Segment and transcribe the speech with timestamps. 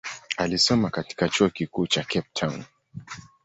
[0.37, 2.63] Alisoma katika chuo kikuu cha Cape Town.